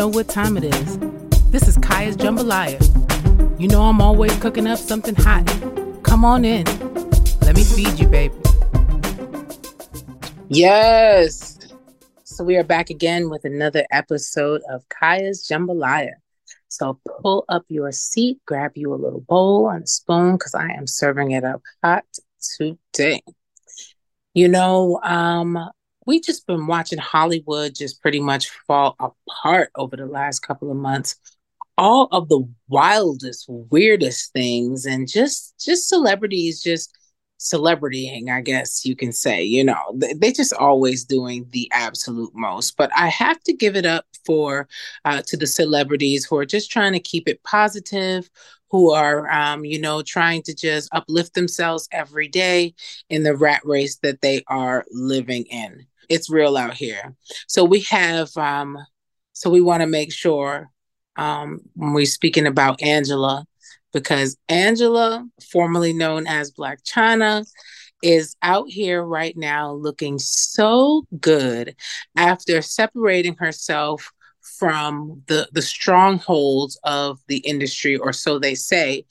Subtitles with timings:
[0.00, 0.98] know what time it is.
[1.50, 3.60] This is Kiyha's Jambaliyha.
[3.60, 5.46] You know I'm always cooking up something hot.
[6.02, 6.64] Come on in.
[7.42, 8.34] Let me feed you, baby.
[10.48, 11.58] Yes.
[12.24, 16.14] So we are back again with another episode of Kiyha's Jambaliyha.
[16.68, 20.68] So pull up your seat, grab you a little bowl and a spoon because I
[20.70, 22.06] am serving it up hot
[22.56, 23.20] today.
[24.32, 25.58] You know, um,
[26.10, 30.76] we just been watching Hollywood just pretty much fall apart over the last couple of
[30.76, 31.14] months.
[31.78, 36.98] All of the wildest, weirdest things, and just just celebrities just
[37.38, 39.44] celebritying, I guess you can say.
[39.44, 39.80] You know,
[40.16, 42.76] they just always doing the absolute most.
[42.76, 44.68] But I have to give it up for
[45.04, 48.28] uh, to the celebrities who are just trying to keep it positive,
[48.70, 52.74] who are, um, you know, trying to just uplift themselves every day
[53.08, 55.86] in the rat race that they are living in.
[56.08, 57.14] It's real out here.
[57.46, 58.78] So we have, um,
[59.32, 60.70] so we want to make sure
[61.16, 63.44] um, when we're speaking about Angela,
[63.92, 67.44] because Angela, formerly known as Blac Chyna,
[68.02, 71.74] is out here right now looking so good
[72.16, 74.12] after separating herself
[74.58, 79.04] from the the strongholds of the industry or so they say.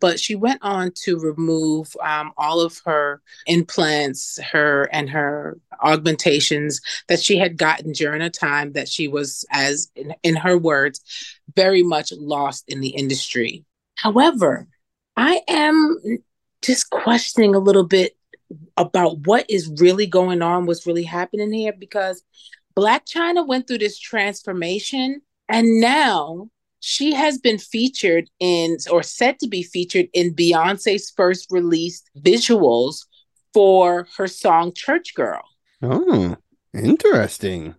[0.00, 6.80] But she went on to remove um, all of her implants her and her augmentations
[7.08, 11.00] that she had gotten during a time that she was as in, in her words
[11.54, 13.64] very much lost in the industry.
[13.96, 14.66] However
[15.16, 15.98] i am
[16.62, 18.16] just questioning a little bit
[18.76, 22.22] about what is really going on what's really happening here because
[22.76, 29.38] Blac Chyna went through this transformation and now she has been featured in or said
[29.40, 33.06] to be featured in Beyonce's first released visuals
[33.54, 35.42] for her song Church Girl.
[35.80, 36.36] Oh,
[36.74, 37.74] interesting.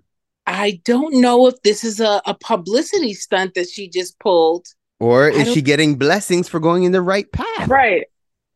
[0.47, 4.65] I don't know if this is a, a publicity stunt that she just pulled.
[4.99, 7.67] Or is she getting blessings for going in the right path?
[7.67, 8.07] Right.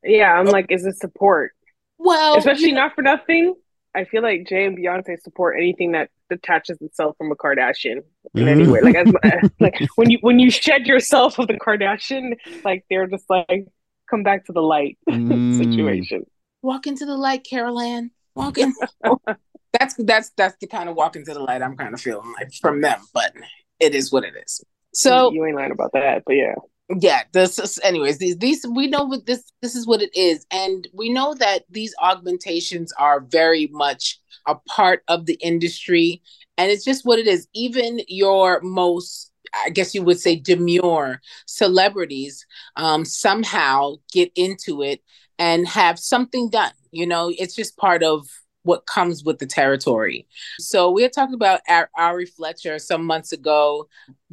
[0.04, 0.52] Yeah, I'm oh.
[0.52, 1.52] like, is it support?
[2.00, 3.54] Well, especially not for nothing.
[3.94, 8.02] I feel like Jay and Beyonce support anything that detaches itself from a Kardashian
[8.34, 8.48] in mm.
[8.48, 8.82] any way.
[8.82, 13.30] Like, as, like when you when you shed yourself of the Kardashian, like they're just
[13.30, 13.68] like
[14.10, 15.58] come back to the light mm.
[15.58, 16.26] situation.
[16.62, 18.12] Walk into the light, Carol Anne.
[18.36, 18.74] Walk in.
[19.80, 22.54] that's that's that's the kind of walk into the light I'm kind of feeling like
[22.62, 23.34] from them, but
[23.80, 24.64] it is what it is.
[24.94, 26.56] So you ain't lying about that, but yeah
[27.00, 30.46] yeah this is anyways these these we know what this this is what it is.
[30.52, 36.22] And we know that these augmentations are very much a part of the industry.
[36.58, 37.48] And it's just what it is.
[37.54, 39.32] Even your most
[39.66, 42.46] i guess you would say demure celebrities
[42.78, 45.02] um, somehow get into it
[45.40, 46.74] and have something done.
[46.92, 48.28] You know it's just part of
[48.64, 50.28] what comes with the territory.
[50.60, 51.62] So we had talked about
[51.98, 53.88] Ari Fletcher some months ago.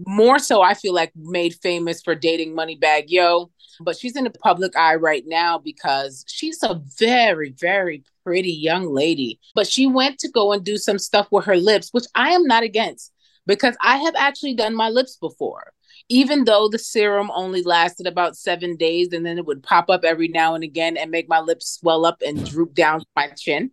[0.06, 3.50] More so, I feel like made famous for dating Moneybagg Yo,
[3.80, 8.92] but she's in the public eye right now because she's a very, very pretty young
[8.92, 9.40] lady.
[9.54, 12.44] But she went to go and do some stuff with her lips, which I am
[12.44, 13.12] not against
[13.46, 15.72] because I have actually done my lips before.
[16.10, 20.04] Even though the serum only lasted about seven days and then it would pop up
[20.04, 23.70] every now and again and make my lips swell up and droop down my chin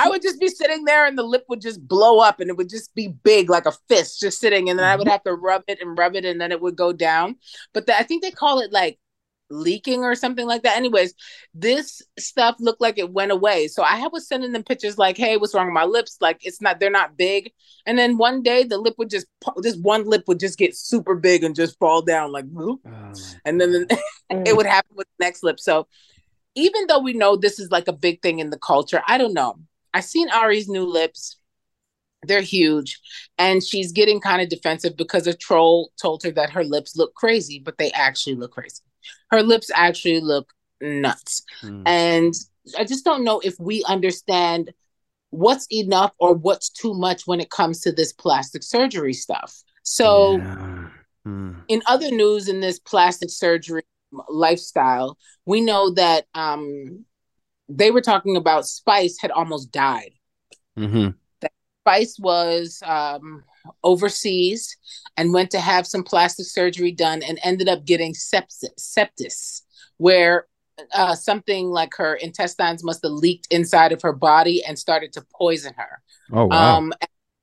[0.00, 2.56] I would just be sitting there and the lip would just blow up and it
[2.56, 5.12] would just be big like a fist just sitting and then I would mm-hmm.
[5.12, 7.36] have to rub it and rub it and then it would go down.
[7.74, 8.98] But the, I think they call it like
[9.50, 10.76] leaking or something like that.
[10.76, 11.14] Anyways,
[11.54, 13.68] this stuff looked like it went away.
[13.68, 16.16] So I was sending them pictures like, hey, what's wrong with my lips?
[16.20, 17.52] Like it's not, they're not big.
[17.84, 19.26] And then one day the lip would just,
[19.58, 22.80] this one lip would just get super big and just fall down like, oh.
[23.44, 23.86] and then
[24.30, 25.60] it would happen with the next lip.
[25.60, 25.88] So
[26.54, 29.34] even though we know this is like a big thing in the culture, I don't
[29.34, 29.58] know.
[29.92, 31.36] I seen Ari's new lips.
[32.22, 33.00] They're huge.
[33.38, 37.14] And she's getting kind of defensive because a troll told her that her lips look
[37.14, 38.82] crazy, but they actually look crazy.
[39.30, 41.42] Her lips actually look nuts.
[41.62, 41.82] Mm.
[41.86, 42.34] And
[42.78, 44.72] I just don't know if we understand
[45.30, 49.62] what's enough or what's too much when it comes to this plastic surgery stuff.
[49.82, 50.88] So, yeah.
[51.26, 51.56] mm.
[51.68, 53.82] in other news in this plastic surgery
[54.28, 55.16] lifestyle,
[55.46, 57.04] we know that um,
[57.70, 60.12] they were talking about Spice had almost died.
[60.78, 61.10] Mm-hmm.
[61.40, 61.52] That
[61.82, 63.44] Spice was um,
[63.84, 64.76] overseas
[65.16, 69.62] and went to have some plastic surgery done and ended up getting sepsis, sepsis
[69.98, 70.46] where
[70.94, 75.24] uh, something like her intestines must have leaked inside of her body and started to
[75.34, 76.02] poison her.
[76.32, 76.78] Oh wow!
[76.78, 76.92] Um,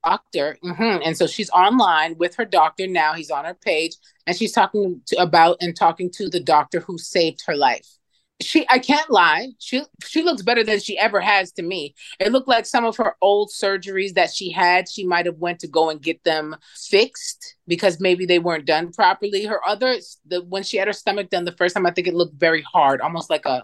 [0.03, 1.03] doctor, mm-hmm.
[1.03, 3.13] and so she's online with her doctor now.
[3.13, 3.95] He's on her page,
[4.25, 7.96] and she's talking to, about and talking to the doctor who saved her life
[8.41, 9.49] she I can't lie.
[9.59, 11.95] She she looks better than she ever has to me.
[12.19, 15.59] It looked like some of her old surgeries that she had, she might have went
[15.61, 19.45] to go and get them fixed because maybe they weren't done properly.
[19.45, 19.95] Her other
[20.25, 22.61] the when she had her stomach done the first time, I think it looked very
[22.61, 23.63] hard, almost like a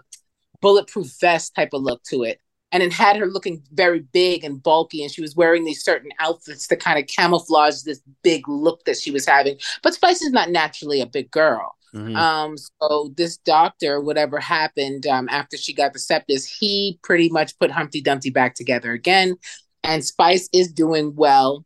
[0.60, 2.40] bulletproof vest type of look to it.
[2.72, 6.10] And it had her looking very big and bulky, and she was wearing these certain
[6.18, 9.58] outfits to kind of camouflage this big look that she was having.
[9.84, 11.76] But Spice is not naturally a big girl.
[11.94, 12.16] Mhm.
[12.16, 17.56] Um, so this doctor, whatever happened um, after she got the sepsis, he pretty much
[17.58, 19.36] put Humpty Dumpty back together again.
[19.84, 21.64] And Spice is doing well.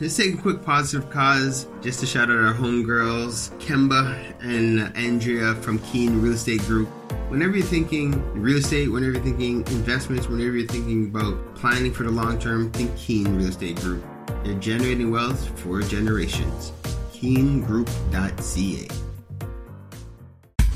[0.00, 5.54] Let's take a quick positive cause just to shout out our homegirls, Kemba and Andrea
[5.56, 6.88] from Keen Real Estate Group.
[7.28, 12.02] Whenever you're thinking real estate, whenever you're thinking investments, whenever you're thinking about planning for
[12.02, 14.04] the long term, think Keen Real Estate Group.
[14.42, 16.72] They're generating wealth for generations.
[17.12, 19.13] KeenGroup.ca.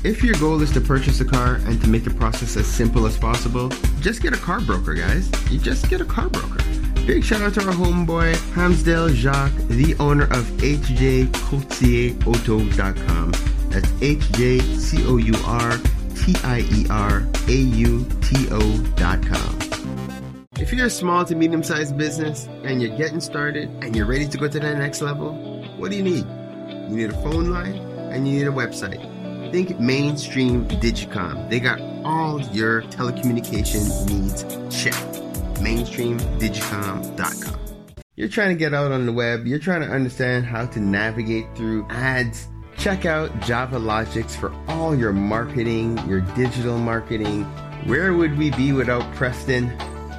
[0.01, 3.05] If your goal is to purchase a car and to make the process as simple
[3.05, 3.67] as possible,
[3.99, 5.29] just get a car broker, guys.
[5.51, 6.63] You just get a car broker.
[7.05, 13.31] Big shout out to our homeboy, Hamsdale Jacques, the owner of HJCourtierAuto.com.
[13.69, 15.77] That's H J C O U R
[16.15, 19.59] T I R A U T O.com.
[20.59, 24.29] If you're a small to medium sized business and you're getting started and you're ready
[24.29, 25.33] to go to that next level,
[25.75, 26.25] what do you need?
[26.89, 29.18] You need a phone line and you need a website.
[29.51, 31.49] Think mainstream Digicom.
[31.49, 34.43] They got all your telecommunication needs
[34.75, 35.23] checked.
[35.55, 37.59] Mainstreamdigicom.com.
[38.15, 41.45] You're trying to get out on the web, you're trying to understand how to navigate
[41.55, 42.47] through ads.
[42.77, 47.45] Check out Java Logics for all your marketing, your digital marketing.
[47.85, 49.69] Where would we be without Preston?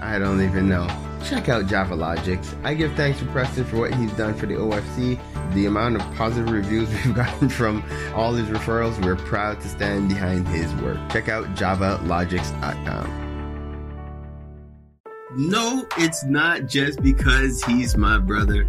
[0.00, 0.88] I don't even know.
[1.24, 2.54] Check out Java Logics.
[2.64, 5.20] I give thanks to Preston for what he's done for the OFC.
[5.52, 10.08] The amount of positive reviews we've gotten from all his referrals, we're proud to stand
[10.08, 10.98] behind his work.
[11.10, 13.26] Check out javalogics.com.
[15.36, 18.68] No, it's not just because he's my brother.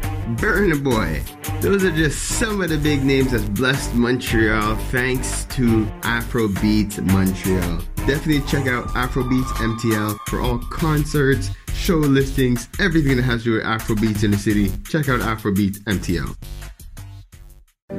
[0.37, 1.21] Burna Boy.
[1.61, 7.81] Those are just some of the big names that's blessed Montreal thanks to Afrobeats Montreal.
[8.07, 13.51] Definitely check out Afrobeats MTL for all concerts, show listings, everything that has to do
[13.53, 14.71] with Afrobeats in the city.
[14.87, 16.35] Check out Afrobeats MTL.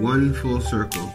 [0.00, 1.12] One full circle.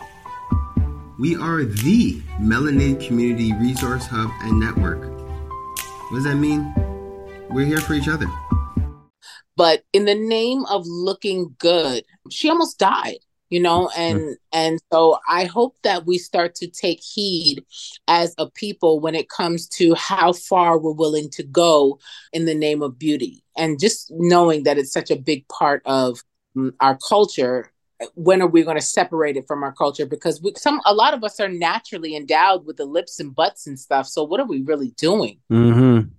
[1.19, 5.01] We are the Melanated Community Resource Hub and Network.
[6.09, 6.73] What does that mean?
[7.49, 8.27] We're here for each other.
[9.57, 13.17] But in the name of looking good, she almost died,
[13.49, 17.65] you know, and and so I hope that we start to take heed
[18.07, 21.99] as a people when it comes to how far we're willing to go
[22.31, 23.43] in the name of beauty.
[23.57, 26.23] And just knowing that it's such a big part of
[26.55, 27.71] mm, our culture
[28.13, 31.15] when are we going to separate it from our culture because we, some a lot
[31.15, 34.45] of us are naturally endowed with the lips and butts and stuff so what are
[34.45, 36.09] we really doing Mm-hmm.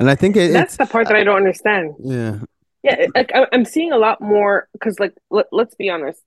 [0.00, 1.94] And I think it, That's it's the part that I don't understand.
[2.00, 2.38] yeah.
[2.82, 6.20] Yeah, like I, I'm seeing a lot more because, like, let, let's be honest.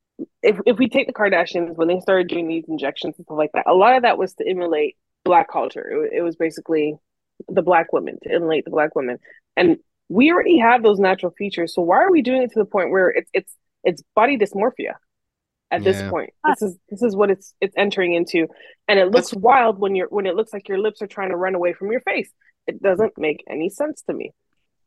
[0.43, 3.51] If if we take the Kardashians when they started doing these injections and stuff like
[3.53, 4.95] that, a lot of that was to emulate
[5.25, 6.05] black culture.
[6.05, 6.95] It, it was basically
[7.49, 9.17] the black women to emulate the black women,
[9.57, 9.77] and
[10.09, 11.73] we already have those natural features.
[11.73, 14.93] So why are we doing it to the point where it's it's it's body dysmorphia?
[15.71, 16.09] At this Yeah.
[16.09, 18.47] point, this is this is what it's it's entering into,
[18.87, 21.35] and it looks wild when you're when it looks like your lips are trying to
[21.35, 22.29] run away from your face.
[22.67, 24.33] It doesn't make any sense to me.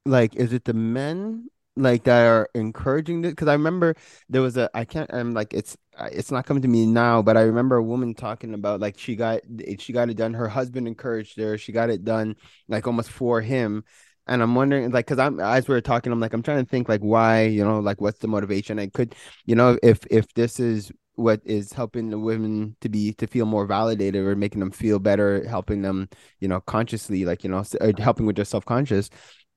[0.04, 3.94] Like, is it the men like that are encouraging this because I remember
[4.28, 5.76] there was a I can't I'm like it's
[6.10, 9.14] it's not coming to me now but I remember a woman talking about like she
[9.16, 9.40] got
[9.78, 10.34] she got it done.
[10.34, 11.58] Her husband encouraged her.
[11.58, 12.36] She got it done
[12.68, 13.84] like almost for him.
[14.26, 16.70] And I'm wondering like because I'm as we are talking I'm like I'm trying to
[16.70, 18.78] think like why you know like what's the motivation?
[18.78, 19.14] I could
[19.44, 23.46] you know if if this is what is helping the women to be to feel
[23.46, 26.08] more validated or making them feel better helping them
[26.40, 27.64] you know consciously like you know
[27.98, 29.08] helping with their self-conscious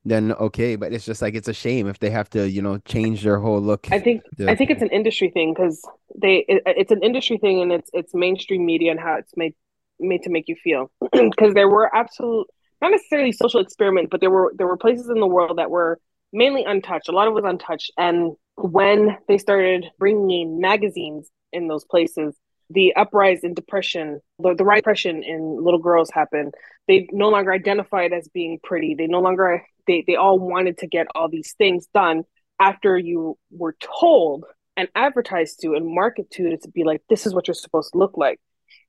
[0.05, 2.77] then okay but it's just like it's a shame if they have to you know
[2.79, 6.45] change their whole look i think to, i think it's an industry thing because they
[6.47, 9.53] it, it's an industry thing and it's it's mainstream media and how it's made
[9.99, 12.47] made to make you feel because there were absolute
[12.81, 15.99] not necessarily social experiments but there were there were places in the world that were
[16.31, 21.67] mainly untouched a lot of was untouched and when they started bringing in magazines in
[21.67, 22.35] those places
[22.69, 26.53] the uprise in depression, the, the right depression in little girls happened.
[26.87, 28.95] They no longer identified as being pretty.
[28.95, 32.23] They no longer they they all wanted to get all these things done
[32.59, 34.45] after you were told
[34.77, 37.97] and advertised to and market to to be like this is what you're supposed to
[37.97, 38.39] look like.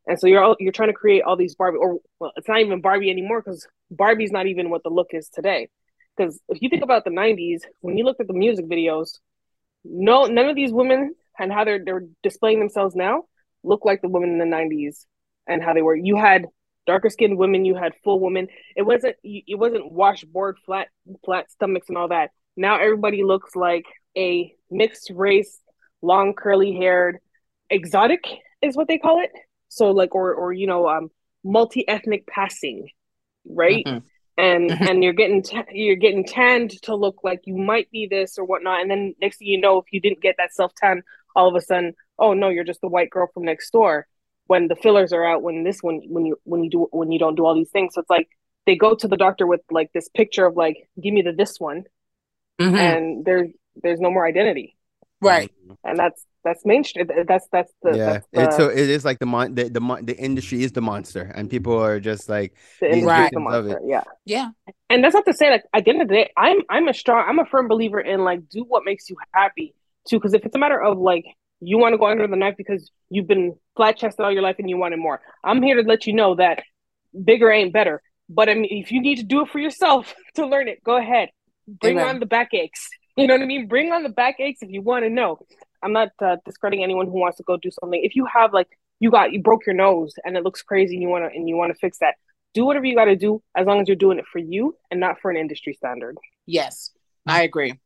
[0.06, 2.60] And so you're all, you're trying to create all these Barbie or well it's not
[2.60, 5.68] even Barbie anymore because Barbie's not even what the look is today.
[6.16, 9.18] Because if you think about the 90s, when you looked at the music videos,
[9.84, 13.24] no none of these women and how they're they're displaying themselves now
[13.62, 15.06] look like the women in the 90s
[15.46, 15.96] and how they were.
[15.96, 16.46] You had
[16.86, 18.48] darker skinned women, you had full women.
[18.76, 20.88] It wasn't it wasn't washboard flat
[21.24, 22.30] flat stomachs and all that.
[22.56, 23.84] Now everybody looks like
[24.16, 25.58] a mixed race,
[26.02, 27.18] long curly haired,
[27.68, 28.24] exotic
[28.62, 29.30] is what they call it.
[29.68, 31.10] So like or or you know um
[31.44, 32.88] multi ethnic passing,
[33.46, 33.84] right?
[33.84, 34.06] Mm-hmm.
[34.36, 34.84] And mm-hmm.
[34.88, 38.44] and you're getting t- you're getting tanned to look like you might be this or
[38.44, 41.02] whatnot, and then next thing you know, if you didn't get that self tan,
[41.36, 44.06] all of a sudden, oh no, you're just the white girl from next door.
[44.50, 47.20] When the fillers are out, when this one, when you when you do when you
[47.20, 48.28] don't do all these things, so it's like
[48.66, 51.60] they go to the doctor with like this picture of like, give me the this
[51.60, 51.84] one,
[52.60, 52.74] mm-hmm.
[52.74, 54.76] and there's there's no more identity,
[55.20, 55.52] right?
[55.84, 57.06] And that's that's mainstream.
[57.28, 58.06] That's that's the yeah.
[58.06, 60.82] That's the, it's, so it is like the mon the, the the industry is the
[60.82, 63.30] monster, and people are just like the right.
[63.32, 63.80] the monster.
[63.86, 64.48] Yeah, yeah.
[64.88, 66.94] And that's not to say like at the end of the day, I'm I'm a
[66.94, 69.76] strong I'm a firm believer in like do what makes you happy
[70.08, 70.18] too.
[70.18, 71.24] Because if it's a matter of like
[71.60, 74.56] you want to go under the knife because you've been flat chested all your life
[74.58, 75.20] and you wanted more.
[75.44, 76.62] I'm here to let you know that
[77.24, 78.02] bigger ain't better.
[78.28, 80.96] But I mean, if you need to do it for yourself to learn it, go
[80.96, 81.30] ahead.
[81.66, 82.16] Bring Amen.
[82.16, 82.88] on the backaches.
[83.16, 83.66] You know what I mean?
[83.66, 85.38] Bring on the backaches if you want to know.
[85.82, 88.00] I'm not uh, discrediting anyone who wants to go do something.
[88.02, 91.02] If you have like you got you broke your nose and it looks crazy and
[91.02, 92.14] you want to and you want to fix that,
[92.54, 95.00] do whatever you got to do as long as you're doing it for you and
[95.00, 96.16] not for an industry standard.
[96.46, 96.90] Yes,
[97.26, 97.78] I agree.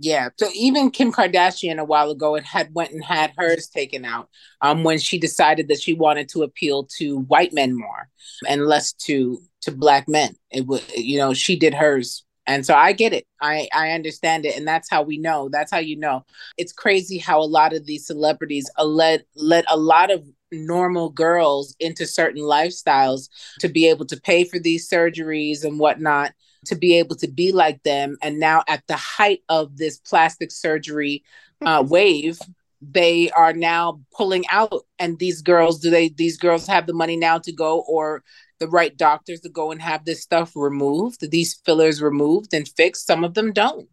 [0.00, 0.28] Yeah.
[0.38, 4.28] So even Kim Kardashian a while ago it had went and had hers taken out
[4.60, 8.08] um when she decided that she wanted to appeal to white men more
[8.48, 10.36] and less to to black men.
[10.50, 12.24] It was you know, she did hers.
[12.46, 13.26] And so I get it.
[13.42, 15.48] I I understand it and that's how we know.
[15.50, 16.24] That's how you know.
[16.56, 21.74] It's crazy how a lot of these celebrities led let a lot of normal girls
[21.80, 23.28] into certain lifestyles
[23.58, 26.32] to be able to pay for these surgeries and whatnot
[26.66, 28.16] to be able to be like them.
[28.22, 31.24] And now, at the height of this plastic surgery
[31.64, 32.38] uh, wave,
[32.80, 34.84] they are now pulling out.
[34.98, 36.08] And these girls, do they?
[36.08, 38.22] These girls have the money now to go, or
[38.58, 43.06] the right doctors to go and have this stuff removed, these fillers removed and fixed.
[43.06, 43.88] Some of them don't.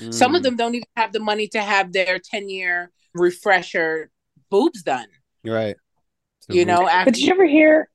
[0.00, 0.12] Mm.
[0.12, 0.44] Some of mm.
[0.44, 4.10] them don't even have the money to have their ten year refresher
[4.50, 5.06] boobs done.
[5.44, 5.76] Right.
[6.48, 7.88] You know, after- but did you ever hear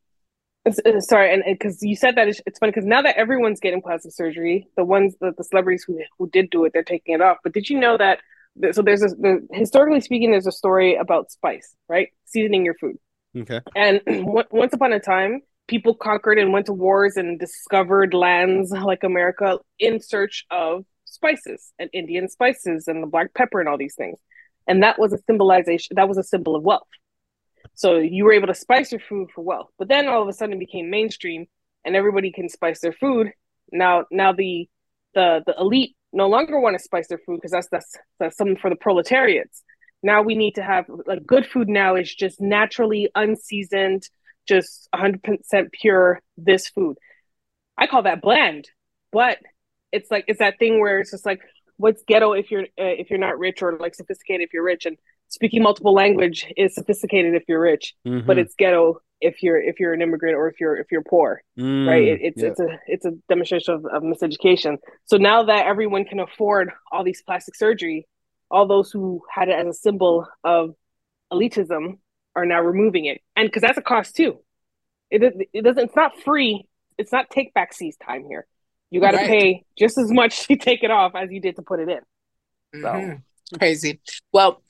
[0.65, 3.81] Uh, sorry, and because you said that, it's, it's funny because now that everyone's getting
[3.81, 7.21] plastic surgery, the ones that the celebrities who who did do it, they're taking it
[7.21, 7.37] off.
[7.43, 8.19] But did you know that?
[8.71, 12.09] So there's a the, historically speaking, there's a story about spice, right?
[12.25, 12.97] Seasoning your food.
[13.35, 13.59] Okay.
[13.75, 19.03] And once upon a time, people conquered and went to wars and discovered lands like
[19.03, 23.95] America in search of spices and Indian spices and the black pepper and all these
[23.95, 24.19] things.
[24.67, 25.95] And that was a symbolization.
[25.95, 26.87] That was a symbol of wealth.
[27.75, 29.69] So you were able to spice your food for wealth.
[29.77, 31.47] But then all of a sudden it became mainstream
[31.85, 33.31] and everybody can spice their food.
[33.71, 34.69] Now now the
[35.13, 38.57] the the elite no longer want to spice their food because that's that's that's something
[38.57, 39.63] for the proletariats.
[40.03, 44.03] Now we need to have like good food now is just naturally unseasoned,
[44.47, 46.97] just 100% pure this food.
[47.77, 48.67] I call that bland.
[49.11, 49.39] But
[49.91, 51.41] it's like it's that thing where it's just like
[51.77, 54.85] what's ghetto if you're uh, if you're not rich or like sophisticated if you're rich
[54.85, 54.97] and
[55.33, 58.25] speaking multiple language is sophisticated if you're rich, mm-hmm.
[58.25, 61.41] but it's ghetto if you're if you're an immigrant or if you're if you're poor,
[61.57, 62.03] mm, right?
[62.03, 62.49] It, it's yeah.
[62.49, 64.77] it's a it's a demonstration of, of miseducation.
[65.05, 68.07] So now that everyone can afford all these plastic surgery,
[68.51, 70.75] all those who had it as a symbol of
[71.31, 71.97] elitism
[72.35, 74.39] are now removing it, and because that's a cost too.
[75.09, 75.85] It it doesn't.
[75.85, 76.67] It's not free.
[76.97, 78.45] It's not take back seas time here.
[78.91, 79.27] You got to right.
[79.27, 82.81] pay just as much to take it off as you did to put it in.
[82.81, 83.57] Mm-hmm.
[83.57, 83.99] Crazy.
[84.31, 84.61] Well,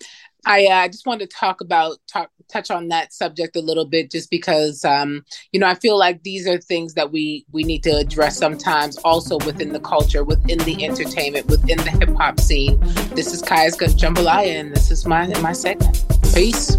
[0.46, 4.12] I uh, just wanted to talk about talk touch on that subject a little bit,
[4.12, 7.84] just because um, you know I feel like these are things that we we need
[7.84, 12.80] to address sometimes, also within the culture, within the entertainment, within the hip hop scene.
[13.16, 16.04] This is Kiyha's Jambaliyha, and this is my my segment.
[16.34, 16.78] Peace.